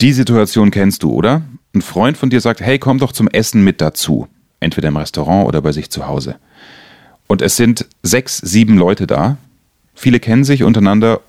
[0.00, 1.42] Die Situation kennst du, oder?
[1.74, 4.28] Ein Freund von dir sagt, hey, komm doch zum Essen mit dazu.
[4.58, 6.36] Entweder im Restaurant oder bei sich zu Hause.
[7.26, 9.36] Und es sind sechs, sieben Leute da.
[9.94, 11.20] Viele kennen sich untereinander,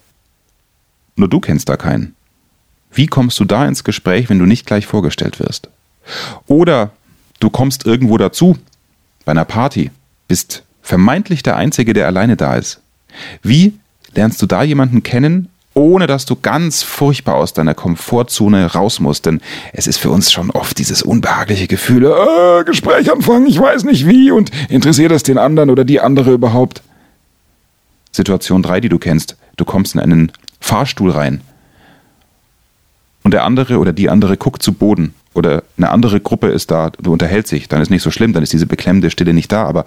[1.15, 2.15] nur du kennst da keinen.
[2.91, 5.69] Wie kommst du da ins Gespräch, wenn du nicht gleich vorgestellt wirst?
[6.47, 6.91] Oder
[7.39, 8.57] du kommst irgendwo dazu,
[9.25, 9.91] bei einer Party,
[10.27, 12.81] bist vermeintlich der Einzige, der alleine da ist.
[13.43, 13.73] Wie
[14.13, 19.25] lernst du da jemanden kennen, ohne dass du ganz furchtbar aus deiner Komfortzone raus musst?
[19.25, 19.41] Denn
[19.73, 24.07] es ist für uns schon oft dieses unbehagliche Gefühl, äh, Gespräch anfangen, ich weiß nicht
[24.07, 26.81] wie und interessiert es den anderen oder die andere überhaupt?
[28.11, 29.37] Situation 3, die du kennst.
[29.55, 31.41] Du kommst in einen Fahrstuhl rein
[33.23, 36.89] und der andere oder die andere guckt zu Boden oder eine andere Gruppe ist da,
[36.89, 39.65] du unterhältst dich, dann ist nicht so schlimm, dann ist diese beklemmende Stille nicht da.
[39.65, 39.85] Aber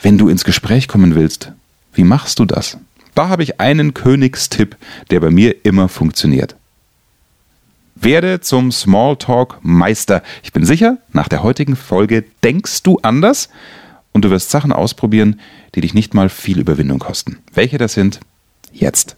[0.00, 1.52] wenn du ins Gespräch kommen willst,
[1.94, 2.78] wie machst du das?
[3.14, 4.76] Da habe ich einen Königstipp,
[5.10, 6.56] der bei mir immer funktioniert.
[7.94, 10.22] Werde zum Smalltalk-Meister.
[10.42, 13.48] Ich bin sicher, nach der heutigen Folge denkst du anders
[14.12, 15.40] und du wirst Sachen ausprobieren,
[15.74, 17.38] die dich nicht mal viel Überwindung kosten.
[17.52, 18.20] Welche das sind?
[18.72, 19.16] Jetzt.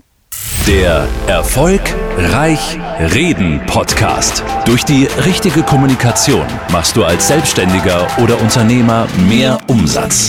[0.66, 1.82] Der Erfolg
[2.16, 4.42] Reich Reden Podcast.
[4.64, 10.28] Durch die richtige Kommunikation machst du als Selbstständiger oder Unternehmer mehr Umsatz.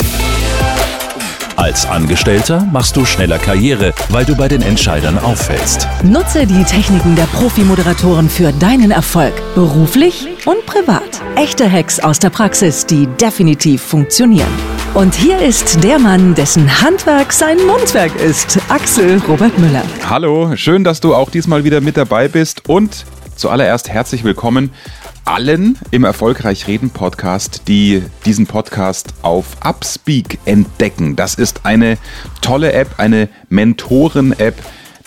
[1.57, 5.87] Als Angestellter machst du schneller Karriere, weil du bei den Entscheidern auffällst.
[6.03, 11.21] Nutze die Techniken der Profi-Moderatoren für deinen Erfolg, beruflich und privat.
[11.37, 14.51] Echte Hacks aus der Praxis, die definitiv funktionieren.
[14.95, 19.83] Und hier ist der Mann, dessen Handwerk sein Mundwerk ist, Axel Robert Müller.
[20.09, 23.05] Hallo, schön, dass du auch diesmal wieder mit dabei bist und
[23.37, 24.71] zuallererst herzlich willkommen
[25.25, 31.15] allen im Erfolgreich Reden Podcast, die diesen Podcast auf Upspeak entdecken.
[31.15, 31.97] Das ist eine
[32.41, 34.55] tolle App, eine Mentoren-App,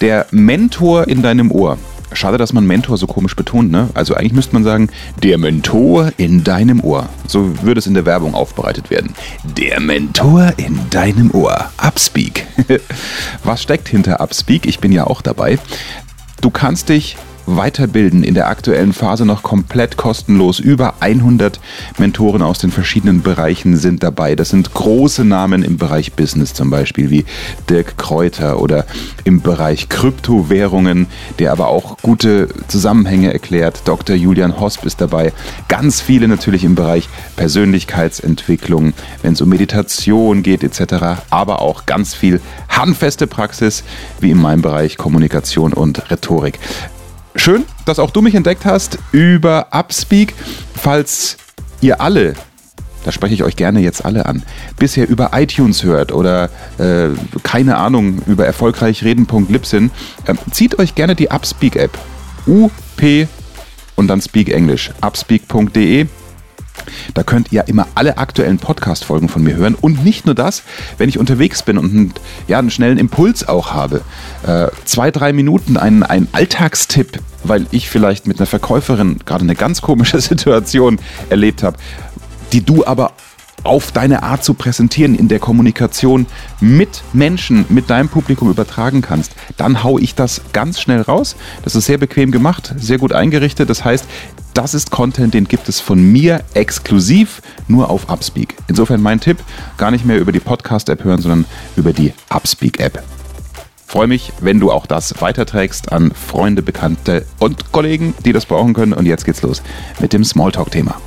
[0.01, 1.79] der Mentor in deinem Ohr.
[2.13, 3.91] Schade, dass man Mentor so komisch betont, ne?
[3.95, 4.89] Also eigentlich müsste man sagen,
[5.23, 7.09] der Mentor in deinem Ohr.
[7.27, 9.15] So würde es in der Werbung aufbereitet werden.
[9.45, 11.71] Der Mentor in deinem Ohr.
[11.77, 12.47] Upspeak.
[13.45, 14.67] Was steckt hinter Upspeak?
[14.67, 15.59] Ich bin ja auch dabei.
[16.41, 17.17] Du kannst dich
[17.57, 18.23] weiterbilden.
[18.23, 20.59] In der aktuellen Phase noch komplett kostenlos.
[20.59, 21.61] Über 100
[21.99, 24.35] Mentoren aus den verschiedenen Bereichen sind dabei.
[24.35, 27.25] Das sind große Namen im Bereich Business zum Beispiel wie
[27.69, 28.87] Dirk Kräuter oder
[29.25, 31.07] im Bereich Kryptowährungen,
[31.39, 33.83] der aber auch gute Zusammenhänge erklärt.
[33.85, 34.17] Dr.
[34.17, 35.33] Julian Hosp ist dabei.
[35.69, 38.93] Ganz viele natürlich im Bereich Persönlichkeitsentwicklung,
[39.23, 41.23] wenn es um Meditation geht etc.
[41.31, 43.85] Aber auch ganz viel handfeste Praxis
[44.21, 46.59] wie in meinem Bereich Kommunikation und Rhetorik.
[47.39, 50.35] Schön, dass auch du mich entdeckt hast über Upspeak.
[50.75, 51.39] Falls
[51.81, 52.35] ihr alle
[53.05, 54.43] da spreche ich euch gerne jetzt alle an,
[54.79, 57.09] bisher über iTunes hört oder äh,
[57.43, 59.91] keine Ahnung über erfolgreichreden.libsyn,
[60.27, 61.97] äh, zieht euch gerne die Upspeak App.
[62.47, 62.73] UP
[63.97, 64.91] und dann Speak Englisch.
[65.01, 66.07] Upspeak.de
[67.15, 69.75] da könnt ihr immer alle aktuellen Podcast-Folgen von mir hören.
[69.75, 70.63] Und nicht nur das,
[70.99, 72.15] wenn ich unterwegs bin und einen,
[72.47, 74.03] ja, einen schnellen Impuls auch habe.
[74.47, 79.55] Äh, zwei, drei Minuten ein, ein Alltagstipp, weil ich vielleicht mit einer Verkäuferin gerade eine
[79.55, 81.79] ganz komische Situation erlebt habe,
[82.53, 83.13] die du aber
[83.65, 86.27] auf deine Art zu präsentieren in der Kommunikation
[86.61, 91.37] mit Menschen, mit deinem Publikum übertragen kannst, dann hau ich das ganz schnell raus.
[91.65, 93.69] Das ist sehr bequem gemacht, sehr gut eingerichtet.
[93.69, 94.07] Das heißt,
[94.55, 98.57] das ist Content, den gibt es von mir exklusiv nur auf Upspeak.
[98.67, 99.39] Insofern mein Tipp,
[99.77, 101.45] gar nicht mehr über die Podcast-App hören, sondern
[101.77, 103.03] über die Upspeak-App.
[103.87, 108.75] Freue mich, wenn du auch das weiterträgst an Freunde, Bekannte und Kollegen, die das brauchen
[108.75, 108.93] können.
[108.93, 109.63] Und jetzt geht's los
[110.01, 111.01] mit dem Smalltalk-Thema.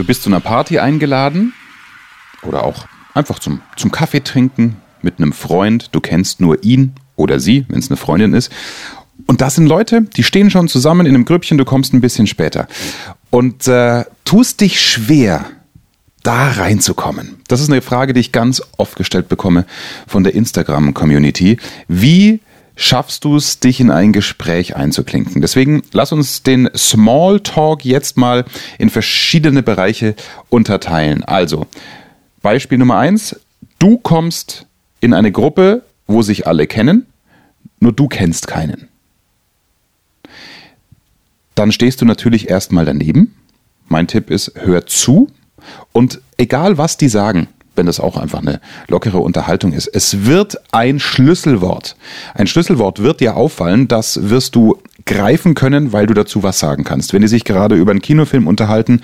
[0.00, 1.52] Du bist zu einer Party eingeladen
[2.40, 5.90] oder auch einfach zum, zum Kaffee trinken mit einem Freund.
[5.92, 8.50] Du kennst nur ihn oder sie, wenn es eine Freundin ist.
[9.26, 12.26] Und das sind Leute, die stehen schon zusammen in einem Grüppchen, du kommst ein bisschen
[12.26, 12.66] später.
[13.28, 15.44] Und äh, tust dich schwer,
[16.22, 17.36] da reinzukommen?
[17.48, 19.66] Das ist eine Frage, die ich ganz oft gestellt bekomme
[20.06, 21.58] von der Instagram-Community.
[21.88, 22.40] Wie
[22.80, 25.40] schaffst du es, dich in ein Gespräch einzuklinken?
[25.40, 28.44] Deswegen lass uns den Smalltalk jetzt mal
[28.78, 30.14] in verschiedene Bereiche
[30.48, 31.22] unterteilen.
[31.24, 31.66] Also,
[32.42, 33.38] Beispiel Nummer eins.
[33.78, 34.66] Du kommst
[35.00, 37.06] in eine Gruppe, wo sich alle kennen,
[37.78, 38.90] nur du kennst keinen
[41.60, 43.34] dann stehst du natürlich erstmal daneben.
[43.86, 45.28] Mein Tipp ist, hör zu
[45.92, 50.58] und egal was die sagen, wenn das auch einfach eine lockere Unterhaltung ist, es wird
[50.72, 51.96] ein Schlüsselwort.
[52.34, 56.84] Ein Schlüsselwort wird dir auffallen, das wirst du greifen können, weil du dazu was sagen
[56.84, 57.12] kannst.
[57.12, 59.02] Wenn die sich gerade über einen Kinofilm unterhalten,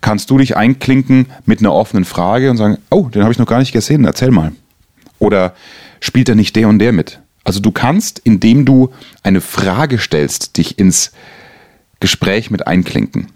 [0.00, 3.46] kannst du dich einklinken mit einer offenen Frage und sagen, oh, den habe ich noch
[3.46, 4.52] gar nicht gesehen, erzähl mal.
[5.18, 5.54] Oder
[6.00, 7.20] spielt er nicht der und der mit?
[7.44, 8.90] Also du kannst, indem du
[9.22, 11.12] eine Frage stellst, dich ins
[12.00, 13.28] Gespräch mit einklinken.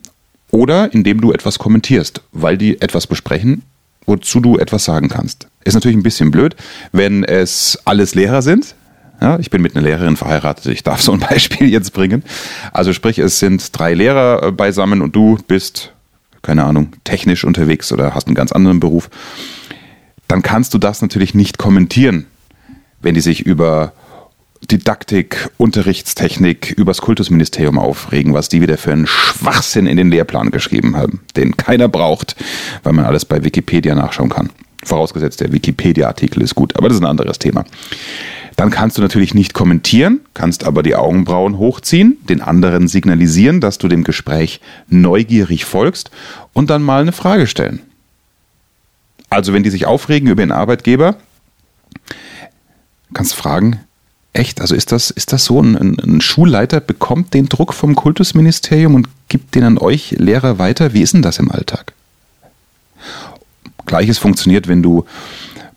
[0.50, 3.62] Oder indem du etwas kommentierst, weil die etwas besprechen,
[4.06, 5.48] wozu du etwas sagen kannst.
[5.64, 6.56] Ist natürlich ein bisschen blöd,
[6.92, 8.74] wenn es alles Lehrer sind.
[9.20, 12.24] Ja, ich bin mit einer Lehrerin verheiratet, ich darf so ein Beispiel jetzt bringen.
[12.72, 15.92] Also sprich, es sind drei Lehrer äh, beisammen und du bist,
[16.42, 19.10] keine Ahnung, technisch unterwegs oder hast einen ganz anderen Beruf.
[20.26, 22.26] Dann kannst du das natürlich nicht kommentieren,
[23.00, 23.92] wenn die sich über
[24.72, 30.96] Didaktik, Unterrichtstechnik übers Kultusministerium aufregen, was die wieder für einen Schwachsinn in den Lehrplan geschrieben
[30.96, 32.36] haben, den keiner braucht,
[32.82, 34.48] weil man alles bei Wikipedia nachschauen kann.
[34.82, 37.66] Vorausgesetzt, der Wikipedia-Artikel ist gut, aber das ist ein anderes Thema.
[38.56, 43.76] Dann kannst du natürlich nicht kommentieren, kannst aber die Augenbrauen hochziehen, den anderen signalisieren, dass
[43.76, 46.10] du dem Gespräch neugierig folgst
[46.54, 47.80] und dann mal eine Frage stellen.
[49.28, 51.16] Also wenn die sich aufregen über den Arbeitgeber,
[53.12, 53.80] kannst du fragen,
[54.32, 55.60] echt, also ist das, ist das so?
[55.60, 60.94] Ein, ein, Schulleiter bekommt den Druck vom Kultusministerium und gibt den an euch Lehrer weiter?
[60.94, 61.92] Wie ist denn das im Alltag?
[63.86, 65.04] Gleiches funktioniert, wenn du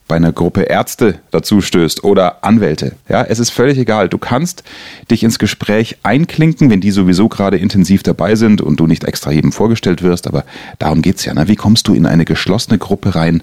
[0.07, 2.95] bei einer Gruppe Ärzte dazu stößt oder Anwälte.
[3.09, 4.07] Ja, es ist völlig egal.
[4.07, 4.63] Du kannst
[5.09, 9.31] dich ins Gespräch einklinken, wenn die sowieso gerade intensiv dabei sind und du nicht extra
[9.31, 10.45] jedem vorgestellt wirst, aber
[10.77, 11.33] darum geht's ja.
[11.33, 11.47] Ne?
[11.47, 13.41] Wie kommst du in eine geschlossene Gruppe rein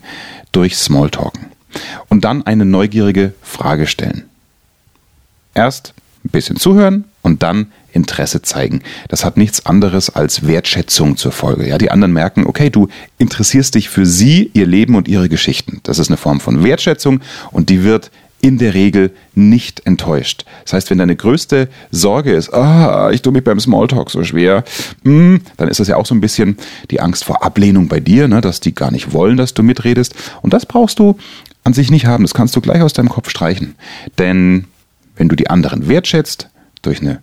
[0.52, 1.46] durch Smalltalken?
[2.08, 4.24] Und dann eine neugierige Frage stellen.
[5.54, 5.94] Erst
[6.24, 8.82] ein bisschen zuhören und dann Interesse zeigen.
[9.08, 11.68] Das hat nichts anderes als Wertschätzung zur Folge.
[11.68, 12.88] Ja, die anderen merken, okay, du
[13.18, 15.80] interessierst dich für sie, ihr Leben und ihre Geschichten.
[15.82, 17.20] Das ist eine Form von Wertschätzung
[17.50, 18.10] und die wird
[18.40, 20.44] in der Regel nicht enttäuscht.
[20.64, 24.64] Das heißt, wenn deine größte Sorge ist, ah, ich tue mich beim Smalltalk so schwer,
[25.04, 26.56] hm, dann ist das ja auch so ein bisschen
[26.90, 30.16] die Angst vor Ablehnung bei dir, ne, dass die gar nicht wollen, dass du mitredest.
[30.42, 31.16] Und das brauchst du
[31.62, 32.24] an sich nicht haben.
[32.24, 33.76] Das kannst du gleich aus deinem Kopf streichen.
[34.18, 34.64] Denn
[35.16, 36.48] wenn du die anderen wertschätzt,
[36.82, 37.20] durch eine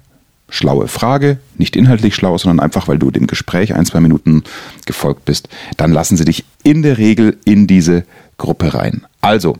[0.50, 4.44] schlaue Frage, nicht inhaltlich schlau, sondern einfach, weil du dem Gespräch ein, zwei Minuten
[4.86, 8.03] gefolgt bist, dann lassen sie dich in der Regel in diese
[8.38, 9.06] Gruppe rein.
[9.21, 9.57] Also,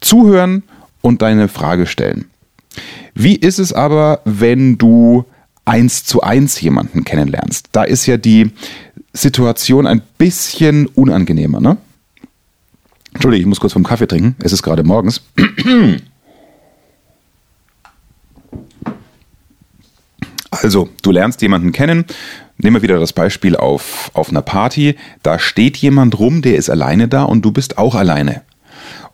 [0.00, 0.64] zuhören
[1.00, 2.26] und deine Frage stellen.
[3.14, 5.24] Wie ist es aber, wenn du
[5.64, 7.68] eins zu eins jemanden kennenlernst?
[7.72, 8.50] Da ist ja die
[9.12, 11.76] Situation ein bisschen unangenehmer, ne?
[13.12, 14.34] Entschuldigung, ich muss kurz vom Kaffee trinken.
[14.40, 15.20] Es ist gerade morgens.
[20.62, 22.04] Also, du lernst jemanden kennen.
[22.58, 24.96] Nehmen wir wieder das Beispiel auf, auf einer Party.
[25.22, 28.42] Da steht jemand rum, der ist alleine da und du bist auch alleine.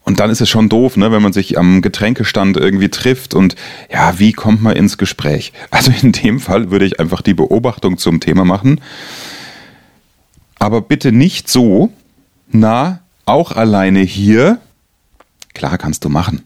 [0.03, 3.55] Und dann ist es schon doof, ne, wenn man sich am Getränkestand irgendwie trifft und
[3.91, 5.53] ja, wie kommt man ins Gespräch?
[5.71, 8.81] Also in dem Fall würde ich einfach die Beobachtung zum Thema machen.
[10.59, 11.91] Aber bitte nicht so,
[12.49, 14.59] na, auch alleine hier.
[15.53, 16.43] Klar kannst du machen.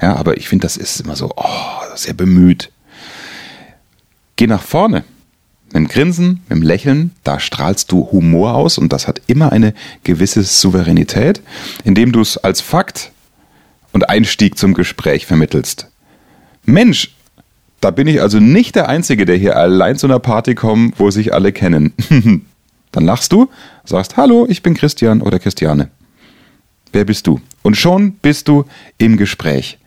[0.00, 2.71] Ja, aber ich finde, das ist immer so, oh, sehr bemüht.
[4.42, 5.04] Geh nach vorne.
[5.66, 9.52] Mit dem Grinsen, mit dem Lächeln, da strahlst du Humor aus und das hat immer
[9.52, 9.72] eine
[10.02, 11.40] gewisse Souveränität,
[11.84, 13.12] indem du es als Fakt
[13.92, 15.92] und Einstieg zum Gespräch vermittelst.
[16.64, 17.14] Mensch,
[17.80, 21.12] da bin ich also nicht der Einzige, der hier allein zu einer Party kommt, wo
[21.12, 21.92] sich alle kennen.
[22.90, 23.48] Dann lachst du,
[23.84, 25.88] sagst Hallo, ich bin Christian oder Christiane.
[26.90, 27.40] Wer bist du?
[27.62, 28.64] Und schon bist du
[28.98, 29.78] im Gespräch.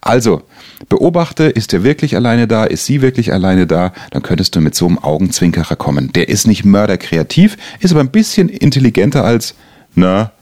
[0.00, 0.42] Also,
[0.88, 4.74] beobachte, ist er wirklich alleine da, ist sie wirklich alleine da, dann könntest du mit
[4.74, 6.12] so einem Augenzwinkerer kommen.
[6.12, 9.54] Der ist nicht mörderkreativ, ist aber ein bisschen intelligenter als,
[9.94, 10.32] na,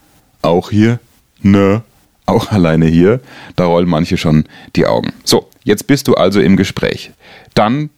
[0.42, 0.98] auch hier,
[1.40, 1.82] na,
[2.26, 3.20] auch alleine hier.
[3.56, 4.44] Da rollen manche schon
[4.76, 5.12] die Augen.
[5.24, 7.12] So, jetzt bist du also im Gespräch.
[7.54, 7.90] Dann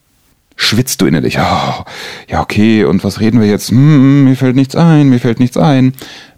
[0.56, 1.38] schwitzt du innerlich.
[1.38, 1.84] Oh,
[2.28, 3.70] ja, okay, und was reden wir jetzt?
[3.70, 5.92] Hm, mir fällt nichts ein, mir fällt nichts ein.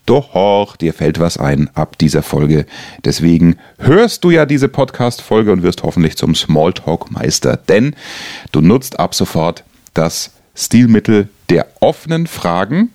[0.09, 2.65] Doch, dir fällt was ein ab dieser Folge.
[3.05, 7.95] Deswegen hörst du ja diese Podcast-Folge und wirst hoffentlich zum Smalltalk-Meister, denn
[8.51, 12.91] du nutzt ab sofort das Stilmittel der offenen Fragen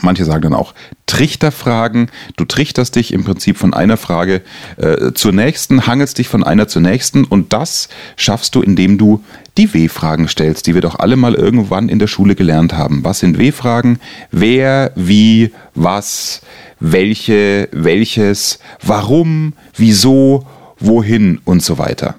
[0.00, 0.72] Manche sagen dann auch
[1.06, 2.10] Trichterfragen.
[2.36, 4.42] Du trichterst dich im Prinzip von einer Frage
[4.76, 9.24] äh, zur nächsten, hangelst dich von einer zur nächsten und das schaffst du, indem du
[9.60, 13.04] die W-Fragen stellst, die wir doch alle mal irgendwann in der Schule gelernt haben.
[13.04, 14.00] Was sind W-Fragen?
[14.30, 16.40] Wer, wie, was,
[16.78, 20.46] welche, welches, warum, wieso,
[20.78, 22.14] wohin und so weiter.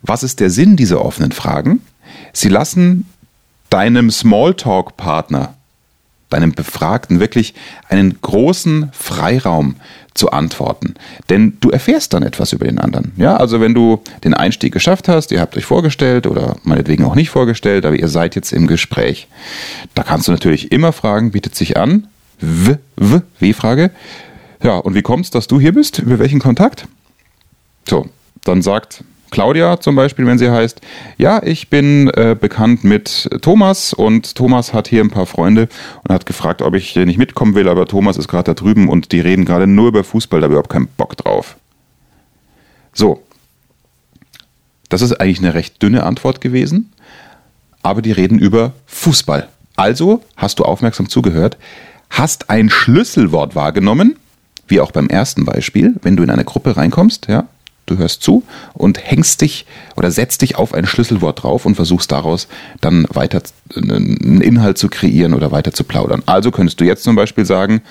[0.00, 1.82] Was ist der Sinn dieser offenen Fragen?
[2.32, 3.06] Sie lassen
[3.68, 5.54] deinem Smalltalk-Partner
[6.34, 7.54] deinem Befragten wirklich
[7.88, 9.76] einen großen Freiraum
[10.14, 10.94] zu antworten.
[11.28, 13.12] Denn du erfährst dann etwas über den anderen.
[13.16, 17.14] Ja, also wenn du den Einstieg geschafft hast, ihr habt euch vorgestellt oder meinetwegen auch
[17.14, 19.28] nicht vorgestellt, aber ihr seid jetzt im Gespräch.
[19.94, 22.06] Da kannst du natürlich immer fragen, bietet sich an.
[22.40, 23.90] W, W, W-Frage.
[24.62, 25.98] Ja, und wie kommt es, dass du hier bist?
[25.98, 26.86] Über welchen Kontakt?
[27.88, 28.08] So,
[28.44, 30.80] dann sagt Claudia zum Beispiel, wenn sie heißt,
[31.18, 35.68] ja, ich bin äh, bekannt mit Thomas und Thomas hat hier ein paar Freunde
[36.04, 39.10] und hat gefragt, ob ich nicht mitkommen will, aber Thomas ist gerade da drüben und
[39.10, 41.56] die reden gerade nur über Fußball, da habe ich überhaupt keinen Bock drauf.
[42.92, 43.24] So.
[44.88, 46.92] Das ist eigentlich eine recht dünne Antwort gewesen,
[47.82, 49.48] aber die reden über Fußball.
[49.74, 51.56] Also hast du aufmerksam zugehört,
[52.08, 54.14] hast ein Schlüsselwort wahrgenommen,
[54.68, 57.48] wie auch beim ersten Beispiel, wenn du in eine Gruppe reinkommst, ja,
[57.86, 62.10] du hörst zu und hängst dich oder setzt dich auf ein Schlüsselwort drauf und versuchst
[62.12, 62.48] daraus
[62.80, 63.42] dann weiter
[63.76, 66.22] einen Inhalt zu kreieren oder weiter zu plaudern.
[66.26, 67.82] Also könntest du jetzt zum Beispiel sagen,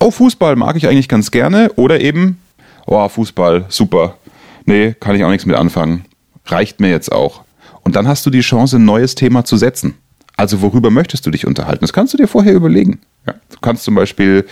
[0.00, 2.38] oh, Fußball mag ich eigentlich ganz gerne oder eben,
[2.86, 4.16] oh, Fußball, super,
[4.64, 6.04] nee, kann ich auch nichts mit anfangen,
[6.46, 7.42] reicht mir jetzt auch.
[7.82, 9.94] Und dann hast du die Chance, ein neues Thema zu setzen.
[10.36, 11.80] Also worüber möchtest du dich unterhalten?
[11.82, 13.00] Das kannst du dir vorher überlegen.
[13.26, 14.46] Ja, du kannst zum Beispiel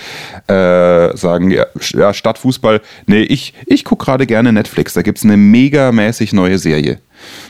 [0.48, 5.18] äh, sagen, ja, ja, statt Fußball, nee, ich, ich gucke gerade gerne Netflix, da gibt
[5.18, 6.98] es eine megamäßig neue Serie.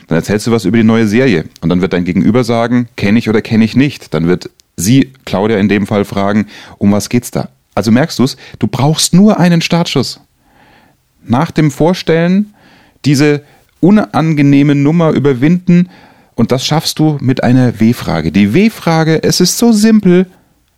[0.07, 3.19] Dann erzählst du was über die neue Serie und dann wird dein Gegenüber sagen, kenne
[3.19, 4.13] ich oder kenne ich nicht.
[4.13, 7.49] Dann wird sie, Claudia in dem Fall, fragen, um was geht's da?
[7.73, 10.21] Also merkst du es, du brauchst nur einen Startschuss.
[11.23, 12.53] Nach dem Vorstellen
[13.03, 13.41] diese
[13.79, 15.89] unangenehme Nummer überwinden
[16.35, 18.31] und das schaffst du mit einer W-Frage.
[18.31, 20.27] Die W-Frage, es ist so simpel,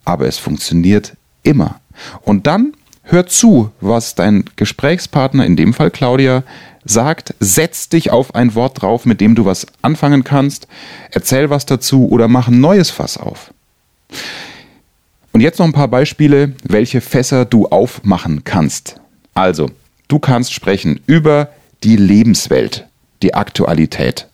[0.07, 1.81] aber es funktioniert immer.
[2.21, 2.71] Und dann
[3.03, 6.43] hör zu, was dein Gesprächspartner, in dem Fall Claudia,
[6.85, 10.69] sagt, setz dich auf ein Wort drauf, mit dem du was anfangen kannst,
[11.11, 13.53] erzähl was dazu oder mach ein neues Fass auf.
[15.33, 19.01] Und jetzt noch ein paar Beispiele, welche Fässer du aufmachen kannst.
[19.33, 19.69] Also,
[20.07, 21.49] du kannst sprechen über
[21.83, 22.87] die Lebenswelt,
[23.21, 24.27] die Aktualität.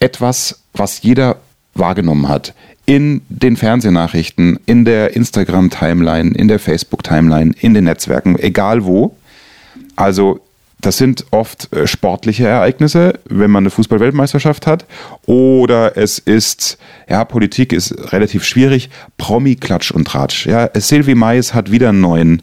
[0.00, 1.36] Etwas, was jeder
[1.72, 2.52] wahrgenommen hat
[2.86, 9.16] in den Fernsehnachrichten, in der Instagram-Timeline, in der Facebook-Timeline, in den Netzwerken, egal wo.
[9.96, 10.40] Also
[10.82, 14.84] das sind oft äh, sportliche Ereignisse, wenn man eine Fußball-Weltmeisterschaft hat.
[15.26, 16.76] Oder es ist,
[17.08, 18.90] ja, Politik ist relativ schwierig.
[19.16, 20.46] Promi-Klatsch und Tratsch.
[20.46, 22.42] Ja, Sylvie Mais hat wieder einen neuen.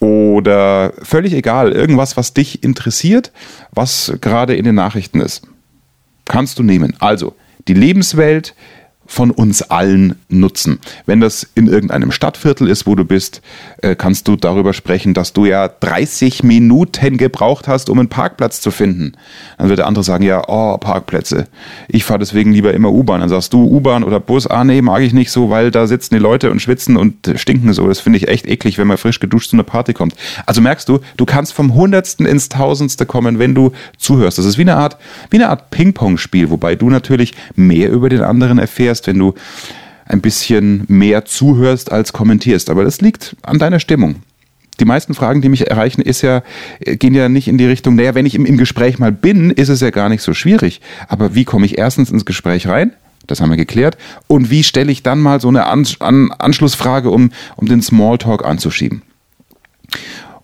[0.00, 3.32] Oder völlig egal, irgendwas, was dich interessiert,
[3.72, 5.42] was gerade in den Nachrichten ist.
[6.24, 6.94] Kannst du nehmen.
[6.98, 7.34] Also,
[7.68, 8.54] die Lebenswelt,
[9.08, 10.78] von uns allen nutzen.
[11.06, 13.40] Wenn das in irgendeinem Stadtviertel ist, wo du bist,
[13.82, 18.60] äh, kannst du darüber sprechen, dass du ja 30 Minuten gebraucht hast, um einen Parkplatz
[18.60, 19.12] zu finden.
[19.56, 21.48] Dann wird der andere sagen, ja, oh, Parkplätze.
[21.88, 23.20] Ich fahre deswegen lieber immer U-Bahn.
[23.20, 26.14] Dann sagst du U-Bahn oder Bus, ah nee, mag ich nicht so, weil da sitzen
[26.14, 27.88] die Leute und schwitzen und stinken so.
[27.88, 30.14] Das finde ich echt eklig, wenn man frisch geduscht zu einer Party kommt.
[30.44, 34.36] Also merkst du, du kannst vom Hundertsten ins Tausendste kommen, wenn du zuhörst.
[34.36, 34.98] Das ist wie eine Art,
[35.30, 39.34] wie eine Art Ping-Pong-Spiel, wobei du natürlich mehr über den anderen erfährst, erfährst, wenn du
[40.06, 42.70] ein bisschen mehr zuhörst als kommentierst.
[42.70, 44.16] Aber das liegt an deiner Stimmung.
[44.80, 46.42] Die meisten Fragen, die mich erreichen, ist ja,
[46.80, 49.68] gehen ja nicht in die Richtung, naja, wenn ich im, im Gespräch mal bin, ist
[49.68, 50.80] es ja gar nicht so schwierig.
[51.08, 52.92] Aber wie komme ich erstens ins Gespräch rein?
[53.26, 53.98] Das haben wir geklärt.
[54.28, 58.44] Und wie stelle ich dann mal so eine An An Anschlussfrage, um, um den Smalltalk
[58.44, 59.02] anzuschieben?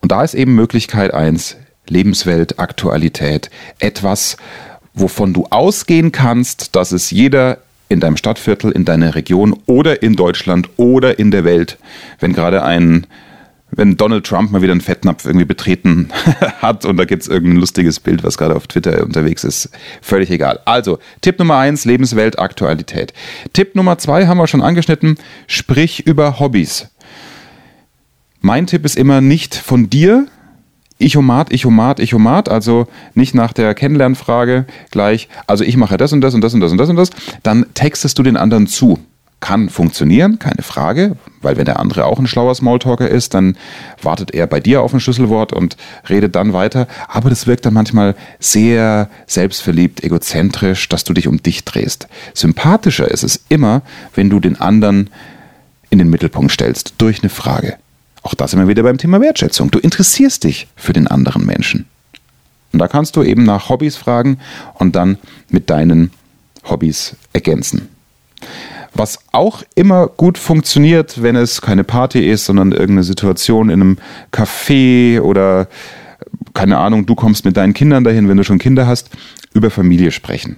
[0.01, 1.55] Und da ist eben Möglichkeit eins:
[1.87, 4.37] Lebenswelt, Aktualität, etwas,
[4.93, 10.15] wovon du ausgehen kannst, dass es jeder in deinem Stadtviertel, in deiner Region oder in
[10.15, 11.77] Deutschland oder in der Welt,
[12.19, 13.05] wenn gerade ein,
[13.71, 16.09] wenn Donald Trump mal wieder einen Fettnapf irgendwie betreten
[16.61, 19.69] hat und da gibt es irgendein lustiges Bild, was gerade auf Twitter unterwegs ist,
[20.01, 20.59] völlig egal.
[20.65, 23.13] Also, Tipp Nummer eins, Lebenswelt, Aktualität.
[23.53, 26.87] Tipp Nummer zwei haben wir schon angeschnitten, sprich über Hobbys.
[28.39, 30.27] Mein Tipp ist immer nicht von dir,
[30.97, 36.33] Ichomat, Ichomat, Ichomat, also nicht nach der Kennenlernfrage gleich, also ich mache das und das
[36.33, 37.09] und das und das und das und das,
[37.43, 38.99] dann textest du den anderen zu.
[39.41, 43.57] Kann funktionieren, keine Frage, weil wenn der andere auch ein schlauer Smalltalker ist, dann
[44.01, 45.75] wartet er bei dir auf ein Schlüsselwort und
[46.09, 46.87] redet dann weiter.
[47.09, 52.07] Aber das wirkt dann manchmal sehr selbstverliebt, egozentrisch, dass du dich um dich drehst.
[52.33, 53.81] Sympathischer ist es immer,
[54.15, 55.09] wenn du den anderen
[55.89, 57.75] in den Mittelpunkt stellst durch eine Frage.
[58.25, 59.69] Auch das wir wieder beim Thema Wertschätzung.
[59.69, 61.85] Du interessierst dich für den anderen Menschen.
[62.73, 64.39] Und da kannst du eben nach Hobbys fragen
[64.73, 66.09] und dann mit deinen
[66.67, 67.87] Hobbys ergänzen.
[68.95, 73.97] Was auch immer gut funktioniert, wenn es keine Party ist, sondern irgendeine Situation in einem
[74.31, 75.67] Café oder
[76.55, 79.11] keine Ahnung, du kommst mit deinen Kindern dahin, wenn du schon Kinder hast,
[79.53, 80.57] über Familie sprechen.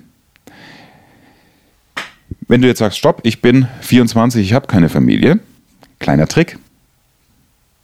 [2.48, 5.40] Wenn du jetzt sagst, stopp, ich bin 24, ich habe keine Familie,
[6.00, 6.58] kleiner Trick,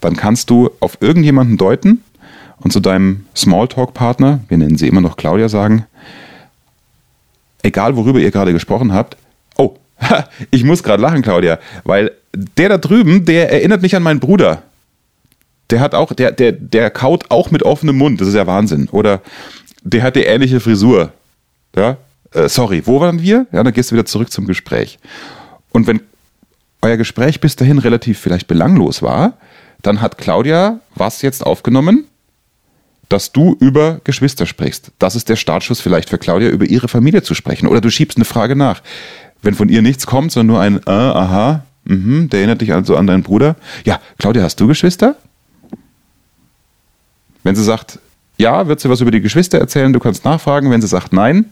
[0.03, 2.03] dann kannst du auf irgendjemanden deuten
[2.60, 5.86] und zu deinem Smalltalk-Partner, wir nennen sie immer noch Claudia, sagen,
[7.62, 9.17] egal worüber ihr gerade gesprochen habt,
[9.57, 9.77] oh,
[10.51, 14.63] ich muss gerade lachen, Claudia, weil der da drüben, der erinnert mich an meinen Bruder.
[15.69, 18.89] Der hat auch, der, der, der kaut auch mit offenem Mund, das ist ja Wahnsinn.
[18.89, 19.22] Oder
[19.83, 21.13] der hat die ähnliche Frisur.
[21.75, 21.98] Ja,
[22.33, 23.48] äh, sorry, wo waren wir?
[23.51, 25.00] Ja, dann gehst du wieder zurück zum Gespräch.
[25.72, 26.01] Und wenn
[26.81, 29.33] euer Gespräch bis dahin relativ vielleicht belanglos war,
[29.84, 32.06] dann hat Claudia was jetzt aufgenommen?
[33.10, 34.92] Dass du über Geschwister sprichst.
[34.98, 37.68] Das ist der Startschuss vielleicht für Claudia, über ihre Familie zu sprechen.
[37.68, 38.82] Oder du schiebst eine Frage nach.
[39.44, 42.96] Wenn von ihr nichts kommt, sondern nur ein äh, aha, mh, der erinnert dich also
[42.96, 43.56] an deinen Bruder.
[43.86, 45.16] Ja, Claudia, hast du Geschwister?
[47.44, 48.00] Wenn sie sagt,
[48.38, 50.72] ja, wird sie was über die Geschwister erzählen, du kannst nachfragen.
[50.72, 51.46] Wenn sie sagt nein,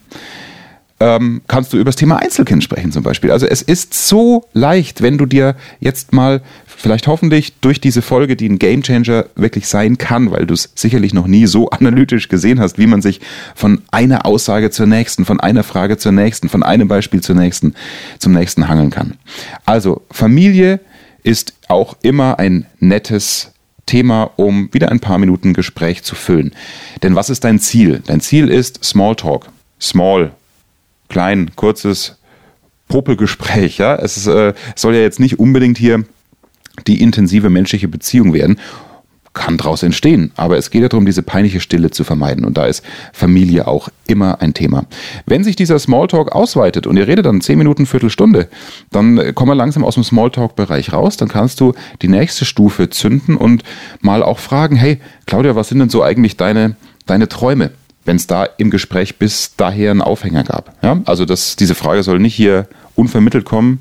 [1.02, 3.32] ähm, kannst du über das Thema Einzelkind sprechen zum Beispiel.
[3.32, 8.36] Also es ist so leicht, wenn du dir jetzt mal vielleicht hoffentlich durch diese Folge,
[8.36, 12.60] die ein Gamechanger wirklich sein kann, weil du es sicherlich noch nie so analytisch gesehen
[12.60, 13.20] hast, wie man sich
[13.56, 17.74] von einer Aussage zur nächsten, von einer Frage zur nächsten, von einem Beispiel zur nächsten,
[18.20, 19.18] zum nächsten hangeln kann.
[19.66, 20.82] Also Familie
[21.24, 23.54] ist auch immer ein nettes
[23.88, 26.54] Thema, um wieder ein paar Minuten Gespräch zu füllen.
[27.02, 28.04] Denn was ist dein Ziel?
[28.06, 29.48] Dein Ziel ist Smalltalk.
[29.80, 30.32] Small
[31.12, 32.18] klein, kurzes
[32.88, 33.78] Popelgespräch.
[33.78, 33.96] Ja?
[33.96, 36.04] Es ist, äh, soll ja jetzt nicht unbedingt hier
[36.88, 38.60] die intensive menschliche Beziehung werden.
[39.34, 42.66] Kann daraus entstehen, aber es geht ja darum, diese peinliche Stille zu vermeiden und da
[42.66, 44.86] ist Familie auch immer ein Thema.
[45.26, 48.50] Wenn sich dieser Smalltalk ausweitet und ihr redet dann zehn Minuten, Viertelstunde,
[48.92, 53.38] dann kommen wir langsam aus dem Smalltalk-Bereich raus, dann kannst du die nächste Stufe zünden
[53.38, 53.64] und
[54.02, 56.76] mal auch fragen, hey Claudia, was sind denn so eigentlich deine,
[57.06, 57.72] deine Träume?
[58.12, 60.74] Wenn es da im Gespräch bis daher einen Aufhänger gab.
[60.84, 61.00] Ja?
[61.06, 63.80] Also das, diese Frage soll nicht hier unvermittelt kommen.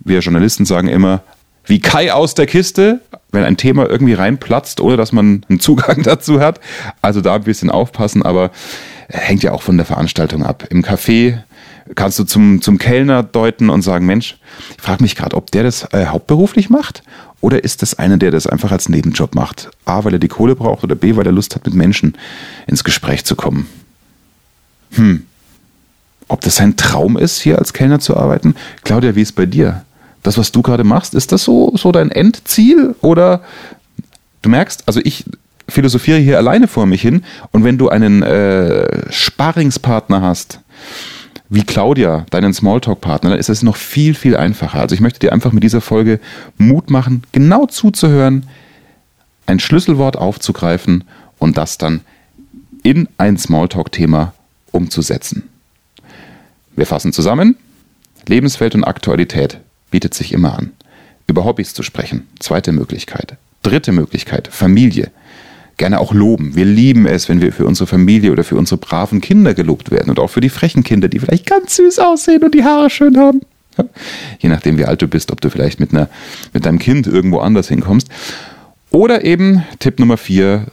[0.00, 1.22] Wir Journalisten sagen immer,
[1.64, 3.00] wie Kai aus der Kiste,
[3.32, 6.60] wenn ein Thema irgendwie reinplatzt, ohne dass man einen Zugang dazu hat.
[7.00, 8.50] Also da ein bisschen aufpassen, aber
[9.08, 10.66] hängt ja auch von der Veranstaltung ab.
[10.68, 11.38] Im Café
[11.94, 14.38] kannst du zum, zum Kellner deuten und sagen, Mensch,
[14.76, 17.02] ich frage mich gerade, ob der das äh, hauptberuflich macht
[17.40, 19.70] oder ist das einer, der das einfach als Nebenjob macht?
[19.84, 22.16] A, weil er die Kohle braucht oder B, weil er Lust hat, mit Menschen
[22.66, 23.68] ins Gespräch zu kommen?
[24.92, 25.24] Hm.
[26.28, 28.56] Ob das sein Traum ist, hier als Kellner zu arbeiten?
[28.82, 29.84] Claudia, wie ist bei dir?
[30.22, 32.96] Das, was du gerade machst, ist das so, so dein Endziel?
[33.00, 33.42] Oder
[34.42, 35.24] du merkst, also ich
[35.68, 40.60] philosophiere hier alleine vor mich hin und wenn du einen äh, Sparingspartner hast,
[41.48, 44.80] wie Claudia, deinen Smalltalk-Partner, dann ist es noch viel, viel einfacher.
[44.80, 46.20] Also ich möchte dir einfach mit dieser Folge
[46.58, 48.46] Mut machen, genau zuzuhören,
[49.46, 51.04] ein Schlüsselwort aufzugreifen
[51.38, 52.00] und das dann
[52.82, 54.32] in ein Smalltalk-Thema
[54.72, 55.48] umzusetzen.
[56.74, 57.56] Wir fassen zusammen.
[58.26, 59.58] Lebenswelt und Aktualität
[59.90, 60.72] bietet sich immer an.
[61.26, 62.26] Über Hobbys zu sprechen.
[62.38, 63.36] Zweite Möglichkeit.
[63.62, 64.48] Dritte Möglichkeit.
[64.48, 65.10] Familie
[65.76, 66.54] gerne auch loben.
[66.54, 70.10] Wir lieben es, wenn wir für unsere Familie oder für unsere braven Kinder gelobt werden
[70.10, 73.18] und auch für die frechen Kinder, die vielleicht ganz süß aussehen und die Haare schön
[73.18, 73.40] haben.
[74.38, 76.08] Je nachdem, wie alt du bist, ob du vielleicht mit, einer,
[76.52, 78.08] mit deinem Kind irgendwo anders hinkommst.
[78.90, 80.66] Oder eben Tipp Nummer vier,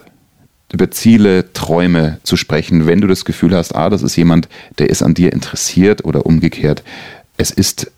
[0.72, 4.48] über Ziele, Träume zu sprechen, wenn du das Gefühl hast, ah, das ist jemand,
[4.80, 6.84] der ist an dir interessiert oder umgekehrt.
[7.38, 7.92] Es ist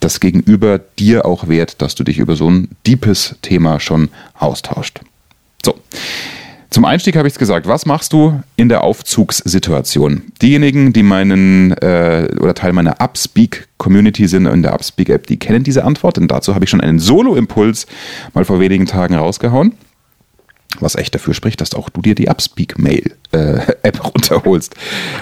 [0.00, 5.00] das Gegenüber dir auch wert, dass du dich über so ein deepes Thema schon austauscht.
[5.64, 5.74] So.
[6.74, 10.22] Zum Einstieg habe ich es gesagt, was machst du in der Aufzugssituation?
[10.42, 15.84] Diejenigen, die meinen äh, oder Teil meiner Upspeak-Community sind in der Upspeak-App, die kennen diese
[15.84, 17.86] Antwort, denn dazu habe ich schon einen Solo-Impuls
[18.32, 19.74] mal vor wenigen Tagen rausgehauen.
[20.80, 24.74] Was echt dafür spricht, dass auch du dir die Upspeak-Mail-App äh, runterholst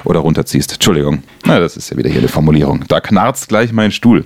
[0.04, 0.72] oder runterziehst.
[0.72, 2.86] Entschuldigung, na, das ist ja wieder hier eine Formulierung.
[2.88, 4.24] Da knarzt gleich mein Stuhl.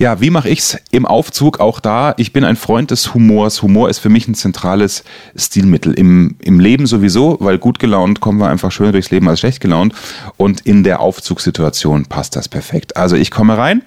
[0.00, 1.58] Ja, wie mache ich's im Aufzug?
[1.58, 3.62] Auch da, ich bin ein Freund des Humors.
[3.62, 5.02] Humor ist für mich ein zentrales
[5.34, 5.92] Stilmittel.
[5.92, 9.60] Im, im Leben sowieso, weil gut gelaunt kommen wir einfach schöner durchs Leben als schlecht
[9.60, 9.94] gelaunt.
[10.36, 12.96] Und in der Aufzugssituation passt das perfekt.
[12.96, 13.82] Also ich komme rein,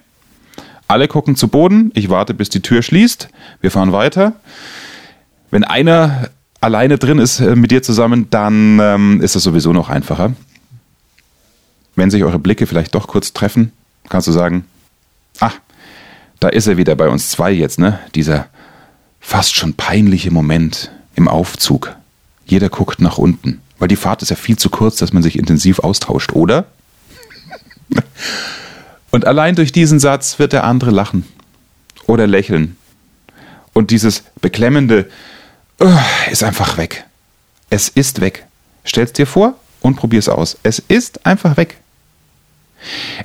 [0.86, 3.30] alle gucken zu Boden, ich warte, bis die Tür schließt,
[3.62, 4.34] wir fahren weiter.
[5.50, 6.28] Wenn einer
[6.60, 10.34] alleine drin ist äh, mit dir zusammen, dann ähm, ist das sowieso noch einfacher.
[11.96, 13.72] Wenn sich eure Blicke vielleicht doch kurz treffen,
[14.10, 14.66] kannst du sagen,
[15.40, 15.58] ach,
[16.42, 18.00] da ist er wieder bei uns zwei jetzt, ne?
[18.16, 18.48] Dieser
[19.20, 21.94] fast schon peinliche Moment im Aufzug.
[22.46, 25.38] Jeder guckt nach unten, weil die Fahrt ist ja viel zu kurz, dass man sich
[25.38, 26.66] intensiv austauscht, oder?
[29.12, 31.26] Und allein durch diesen Satz wird der andere lachen
[32.06, 32.76] oder lächeln.
[33.72, 35.08] Und dieses beklemmende
[35.80, 35.88] uh,
[36.30, 37.04] ist einfach weg.
[37.70, 38.46] Es ist weg.
[38.84, 40.56] Stell's dir vor und probier's aus.
[40.62, 41.76] Es ist einfach weg.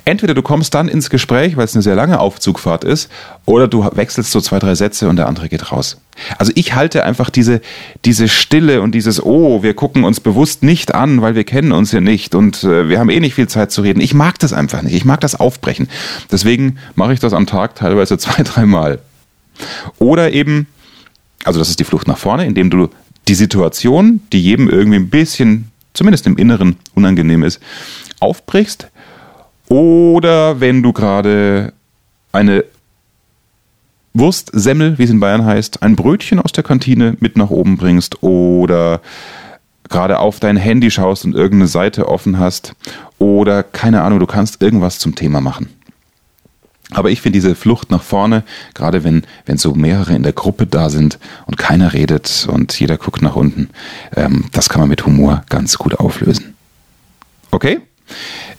[0.04, 3.10] Entweder du kommst dann ins Gespräch, weil es eine sehr lange Aufzugfahrt ist,
[3.44, 5.98] oder du wechselst so zwei, drei Sätze und der andere geht raus.
[6.36, 7.60] Also ich halte einfach diese,
[8.04, 11.92] diese Stille und dieses, oh, wir gucken uns bewusst nicht an, weil wir kennen uns
[11.92, 14.00] ja nicht und äh, wir haben eh nicht viel Zeit zu reden.
[14.00, 14.94] Ich mag das einfach nicht.
[14.94, 15.88] Ich mag das aufbrechen.
[16.30, 19.00] Deswegen mache ich das am Tag teilweise zwei, dreimal.
[19.98, 20.66] Oder eben,
[21.44, 22.88] also das ist die Flucht nach vorne, indem du
[23.28, 27.60] die Situation, die jedem irgendwie ein bisschen zumindest im Inneren unangenehm ist,
[28.20, 28.88] aufbrichst.
[29.68, 31.72] Oder wenn du gerade
[32.32, 32.64] eine
[34.14, 38.22] Wurstsemmel, wie es in Bayern heißt, ein Brötchen aus der Kantine mit nach oben bringst
[38.22, 39.00] oder
[39.88, 42.74] gerade auf dein Handy schaust und irgendeine Seite offen hast
[43.18, 45.68] oder keine Ahnung, du kannst irgendwas zum Thema machen.
[46.90, 50.66] Aber ich finde diese Flucht nach vorne, gerade wenn, wenn so mehrere in der Gruppe
[50.66, 53.68] da sind und keiner redet und jeder guckt nach unten,
[54.16, 56.54] ähm, das kann man mit Humor ganz gut auflösen.
[57.50, 57.80] Okay?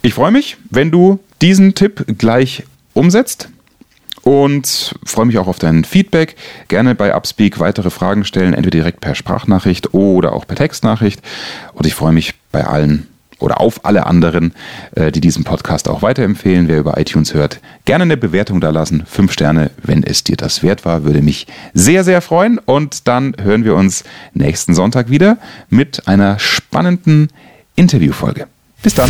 [0.02, 3.50] Ich freue mich, wenn du diesen Tipp gleich umsetzt
[4.22, 6.38] und freue mich auch auf dein Feedback.
[6.70, 11.22] Gerne bei Upspeak weitere Fragen stellen, entweder direkt per Sprachnachricht oder auch per Textnachricht.
[11.74, 13.08] Und ich freue mich bei allen
[13.40, 14.54] oder auf alle anderen,
[14.96, 16.68] äh, die diesen Podcast auch weiterempfehlen.
[16.68, 19.04] Wer über iTunes hört, gerne eine Bewertung da lassen.
[19.06, 22.58] Fünf Sterne, wenn es dir das wert war, würde mich sehr, sehr freuen.
[22.58, 25.38] Und dann hören wir uns nächsten Sonntag wieder
[25.70, 27.30] mit einer spannenden
[27.76, 28.48] Interviewfolge.
[28.82, 29.10] Bis dann.